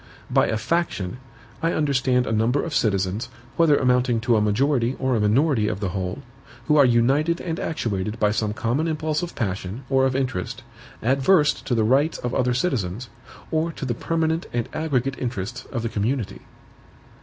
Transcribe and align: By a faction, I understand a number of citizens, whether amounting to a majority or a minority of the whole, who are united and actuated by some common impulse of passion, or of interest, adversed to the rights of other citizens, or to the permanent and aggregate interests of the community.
By 0.31 0.47
a 0.47 0.57
faction, 0.57 1.17
I 1.61 1.73
understand 1.73 2.25
a 2.25 2.31
number 2.31 2.63
of 2.63 2.73
citizens, 2.73 3.29
whether 3.55 3.77
amounting 3.77 4.19
to 4.21 4.35
a 4.35 4.41
majority 4.41 4.95
or 4.97 5.15
a 5.15 5.19
minority 5.19 5.67
of 5.67 5.79
the 5.79 5.89
whole, 5.89 6.23
who 6.65 6.75
are 6.75 6.85
united 6.85 7.39
and 7.39 7.59
actuated 7.59 8.19
by 8.19 8.31
some 8.31 8.51
common 8.51 8.87
impulse 8.87 9.21
of 9.21 9.35
passion, 9.35 9.83
or 9.91 10.07
of 10.07 10.15
interest, 10.15 10.63
adversed 11.03 11.67
to 11.67 11.75
the 11.75 11.83
rights 11.83 12.17
of 12.17 12.33
other 12.33 12.55
citizens, 12.55 13.09
or 13.51 13.71
to 13.73 13.85
the 13.85 13.93
permanent 13.93 14.47
and 14.51 14.67
aggregate 14.73 15.19
interests 15.19 15.65
of 15.71 15.83
the 15.83 15.89
community. 15.89 16.41